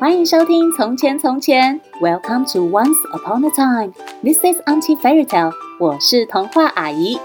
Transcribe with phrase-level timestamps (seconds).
[0.00, 3.92] 欢迎收听《从前从前》，Welcome to Once Upon a Time。
[4.22, 5.52] This is Auntie Fairy Tale。
[5.80, 7.18] 我是童话阿姨。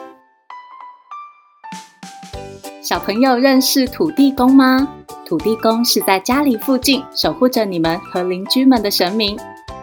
[2.81, 4.87] 小朋友认识土地公吗？
[5.23, 9.37] 土地公是在家里附近守护着你们和邻居们的神明。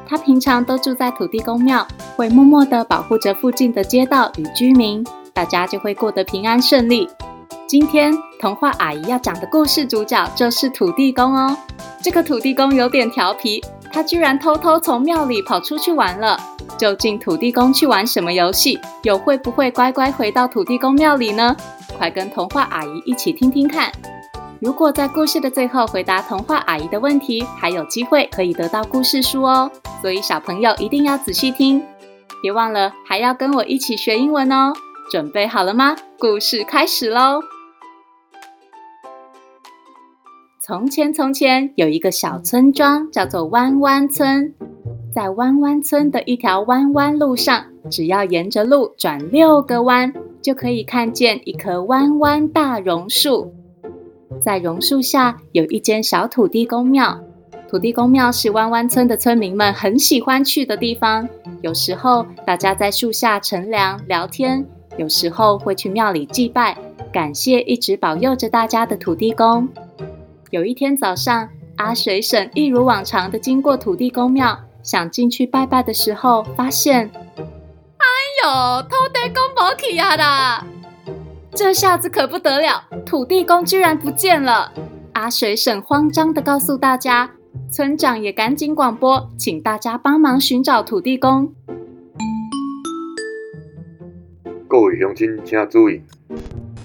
[0.05, 1.87] 他平常都住在土地公庙，
[2.17, 7.09] 会默默地保护着附近的街道与居民，大家就会过得平安顺利。
[7.67, 11.57] 今天童话阿姨要讲的故事主角就是土地公哦。
[12.03, 13.63] 这个土地公有点调皮，
[13.93, 16.39] 他居然偷偷从庙里跑出去玩了。
[16.79, 18.79] 究竟土地公去玩什么游戏？
[19.03, 21.55] 又会不会乖乖回到土地公庙里呢？
[21.99, 23.93] 快跟童话阿姨一起听听看。
[24.61, 29.71] 如果在故事的最后回答童话阿姨的问题，还有机会可以得到故事书哦。
[30.01, 31.83] 所以小朋友一定要仔细听，
[32.43, 34.73] 别忘了还要跟我一起学英文哦。
[35.11, 35.97] 准备好了吗？
[36.21, 37.41] 故事开始喽！
[40.61, 44.55] 从前，从前有一个小村庄，叫做弯弯村。
[45.13, 53.53] 在弯弯村的一条弯弯路上，只要沿着路转六个弯，就可以看见一棵弯弯大榕树。
[54.41, 57.21] 在榕树下有一间小土地公庙。
[57.69, 61.29] 土地公庙是弯弯村的村民们很喜欢去的地方。
[61.63, 64.65] 有时候大家在树下乘凉聊天，
[64.97, 66.77] 有时候会去庙里祭拜，
[67.13, 69.69] 感谢一直保佑着大家的土地公。
[70.51, 78.07] 有一天早上，阿水婶一如往常的经过土地公庙，想进去拜拜的时候，发现，哎
[78.45, 80.67] 呦，土地公没去啊啦！
[81.53, 84.73] 这下子可不得了，土地公居然不见了！
[85.13, 87.31] 阿水婶慌张的告诉大家，
[87.71, 91.53] 村长也赶紧广播，请大家帮忙寻找土地公。
[94.71, 96.01] 各位乡亲请注意，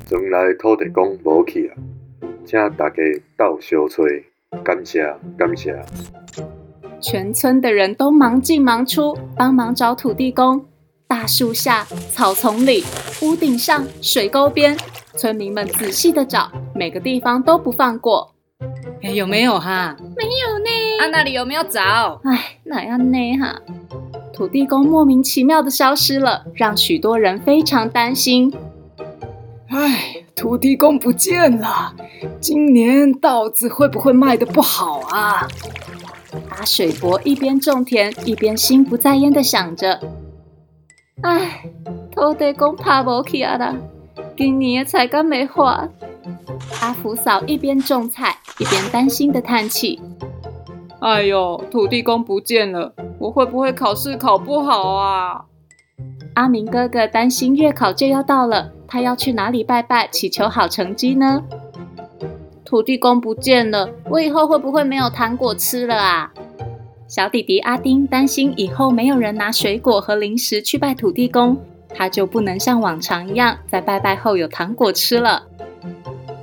[0.10, 1.78] 原来土地公没去啊！
[2.44, 2.96] 请大家
[3.38, 4.26] 到小吹，
[4.64, 5.06] 感谢
[5.38, 5.80] 感谢。
[7.00, 10.66] 全村的人都忙进忙出，帮忙找土地公。
[11.06, 12.84] 大树下、草丛里、
[13.22, 14.76] 屋顶上、水沟边，
[15.14, 18.34] 村民们仔细的找，每个地方都不放过。
[19.04, 19.96] 哎，有没有哈？
[20.18, 20.70] 没有呢。
[21.02, 22.20] 啊，那里有没有找？
[22.24, 23.62] 哎，哪样呢哈？
[24.36, 28.54] 土地公莫名其妙的消失了，让许多人非常担心。
[29.70, 30.22] 哎。
[30.36, 31.96] 土地公不见了，
[32.42, 35.48] 今年稻子会不会卖得不好啊？
[36.50, 39.98] 阿水伯一边种田一边心不在焉的想着
[41.24, 41.64] ：“哎，
[42.12, 43.76] 土地公怕无去啊啦，
[44.36, 45.88] 今年的菜干没花。”
[46.82, 50.02] 阿福嫂一边种菜一边担心的叹气
[51.06, 55.46] ：“哎呦，土地公不见了，我会不会考试考不好啊？”
[56.34, 58.72] 阿明哥哥担心月考就要到了。
[58.88, 61.44] 他要去哪里拜拜，祈求好成绩呢？
[62.66, 66.34] 土地公不见了，我以后会不会没有糖果吃了啊？
[67.08, 71.56] 小弟弟阿丁担心以后没有人拿水果和零食去拜土地公，
[71.90, 75.44] 他就不能像往常一样在拜拜后有糖果吃了。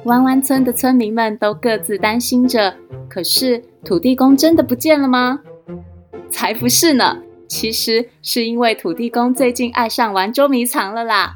[0.04, 2.76] 弯弯村的村民们都各自担心着，
[3.08, 5.40] 可是土地公真的不见了吗？
[6.30, 11.34] 才不是呢，其实是因为土地公最近爱上玩捉迷藏了啦。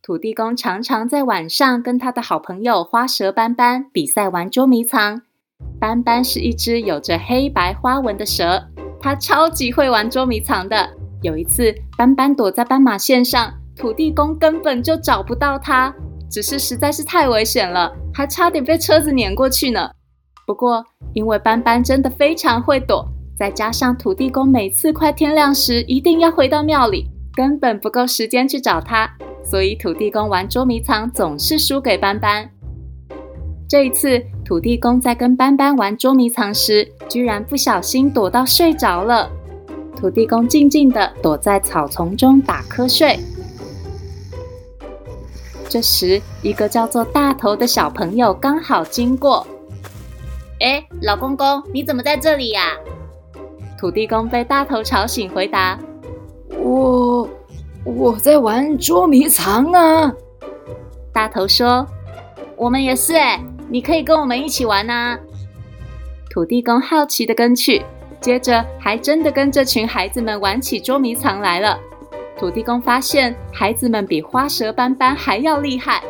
[0.00, 5.22] 土地公常常在晚上跟他的好朋友花蛇斑斑比赛玩捉迷藏。
[5.80, 8.68] 斑斑是一只有着黑白花纹的蛇，
[9.00, 10.90] 它超级会玩捉迷藏的。
[11.22, 15.92] 有一次，斑斑躲在斑马线上，土地公根本就找不到它，
[16.30, 19.90] 只是实在是太危险了，还差点被车子碾过去呢。
[20.46, 20.84] 不过，
[21.14, 23.06] 因为斑斑真的非常会躲，
[23.36, 29.10] 再加上土地公每次快天亮时一定要回到庙里，根本不够时间去找他。
[29.42, 32.50] 所以土地公玩捉迷藏总是输给斑斑。
[33.68, 39.30] 这一次，土地公在跟斑斑玩捉迷藏时，居然不小心躲到睡着了。
[39.96, 43.18] 土地公静静地躲在草丛中打瞌睡。
[45.68, 49.46] 这时，一个叫做大头的小朋友刚好经过。
[50.64, 52.70] 哎，老公公，你怎么在这里呀？
[53.78, 55.78] 土地公被大头吵醒，回答：
[56.58, 57.28] 我。
[57.84, 60.10] 我在玩捉迷藏啊！
[61.12, 61.86] 大头说
[62.56, 63.38] ：“我们也是哎，
[63.68, 65.18] 你可以跟我们一起玩啊！”
[66.32, 67.84] 土地公好奇的跟去，
[68.22, 71.78] 接着还真的跟这群孩子们玩起捉迷藏来了。
[72.38, 76.02] 土地公发现孩子们比花蛇斑斑还要厉害，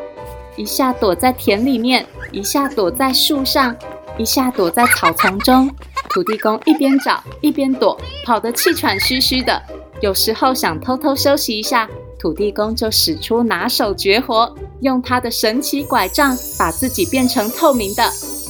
[0.55, 3.75] 一下躲在田里面，一下躲在树上，
[4.19, 5.70] 一下躲在草丛中。
[6.11, 9.61] 土地公一边找一边躲，跑得气喘吁吁的。
[10.00, 11.88] 有时候想偷偷休息一下，
[12.19, 18.05] 土地公就使出拿手绝活，用他的神奇拐杖把自己变成透明的。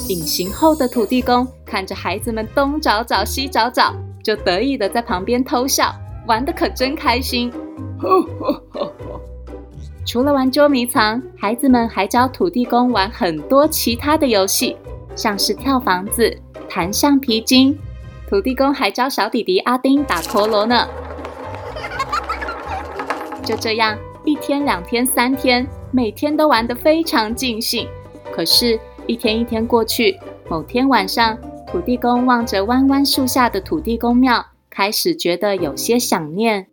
[0.09, 5.95] 隐形后的土地公看着孩子们东找找西找找，就得意的在旁边偷笑，
[6.27, 7.51] 玩的可真开心。
[10.07, 14.77] 除了玩捉迷藏，孩子们还教土地公玩很多其他的游戏，
[15.15, 16.37] 像是跳房子、
[16.69, 17.79] 弹橡皮筋。
[18.29, 20.89] 土地公还教小弟弟阿丁打陀螺呢。
[23.45, 27.87] 就这样，一天、两天、三天，每天都玩得非常尽兴。
[28.33, 30.19] 可是，一天一天过去，
[30.49, 36.69] 某天晚上，土地公望着弯弯树下的土地公庙，开始觉得有些想念。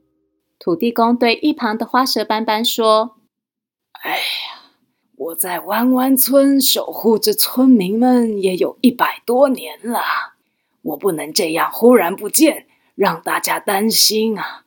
[0.57, 3.17] 土地公对一旁的花蛇斑斑说
[4.03, 4.19] ：“哎，
[5.21, 10.01] 我在弯弯村守护着村民们也有一百多年了，
[10.81, 12.65] 我不能这样忽然不见，
[12.95, 14.63] 让大家担心啊！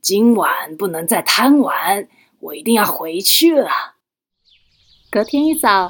[0.00, 2.08] 今晚不能再贪玩，
[2.38, 3.96] 我一定要回去了。”
[5.12, 5.68] 隔天一早。
[5.68, 5.82] 哎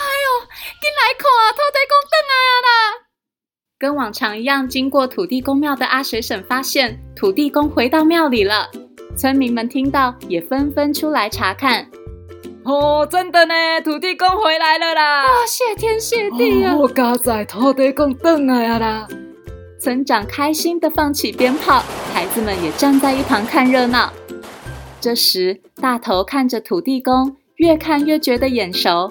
[0.00, 2.32] 呦，快来看啊，土地公回来
[2.64, 3.04] 啦
[3.78, 8.70] 跟往常一样，经过土地公庙的阿水婶发现土地公回到庙里了。
[9.16, 11.86] 村民们听到也纷纷出来查看。
[12.64, 15.22] 哦，真的呢，土地公回来了啦！
[15.24, 16.76] 哇，谢天谢地啊！
[16.76, 19.08] 我家在土地公回来啦！
[19.78, 24.12] 村长开心的放起鞭炮，孩子们也站在一旁看热闹。
[25.00, 29.08] 这时，大头看着土地公，越看越觉得眼熟。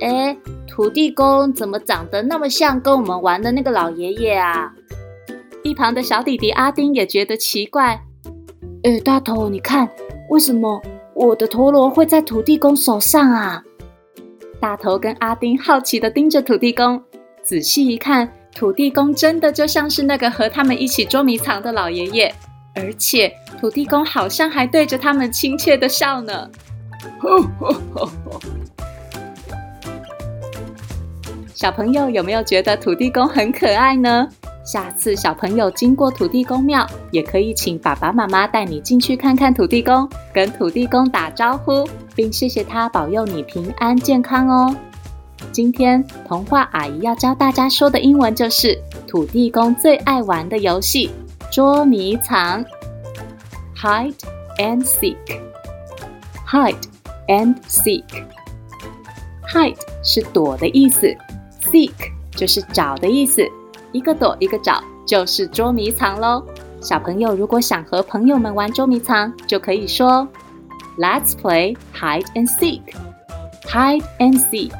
[0.00, 0.36] 哎。
[0.70, 4.70] 土地公怎么长得那么像跟我们玩的那个老爷爷啊？
[5.64, 8.00] 一旁的小弟弟阿丁也觉得奇怪。
[8.84, 9.88] 哎，大头，你看，
[10.28, 10.80] 为什么
[11.12, 13.62] 我的陀螺会在土地公手上啊？
[14.60, 17.02] 大头跟阿丁好奇的盯着土地公，
[17.42, 22.32] 仔细一看，土地公真的就像是那个和他们一起捉迷藏的老爷爷，
[22.76, 26.48] 而且土地公好像还对着他们亲切的笑呢。
[31.52, 34.28] 小朋友有没有觉得土地公很可爱呢？
[34.68, 44.76] 下次小朋友经过土地公庙，也可以请爸爸妈妈带你进去看看土地公，跟土地公打招呼，并谢谢他保佑你平安健康哦。
[45.50, 51.10] 今天童话阿姨要教大家说的英文就是土地公最爱玩的游戏——
[51.50, 52.62] 捉迷藏
[53.74, 54.12] （Hide
[54.58, 55.16] and Seek）。
[56.46, 56.76] Hide
[57.26, 58.04] and Seek。
[59.50, 61.06] Hide 是躲的意思。
[61.72, 61.94] Seek
[62.32, 63.42] 就是找的意思，
[63.92, 66.44] 一个躲一个找，就是捉迷藏喽。
[66.80, 70.26] 小朋友如果想和朋友们玩捉迷藏，就可以说
[70.98, 72.82] ：“Let's play hide and seek.”
[73.66, 74.72] Hide and seek。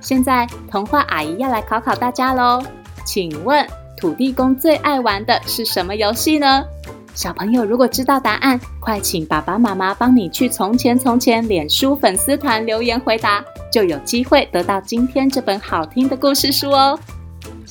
[0.00, 2.62] 现在童话阿姨要来考考大家喽，
[3.04, 3.66] 请问
[3.96, 6.64] 土地公最爱玩的是什么游戏呢？
[7.14, 13.44] 小朋友如果知道答案，快请爸爸妈妈帮你去《从前从前》脸书粉丝团留言回答。
[13.70, 16.98] 就有机会得到今天这本好听的故事书哦！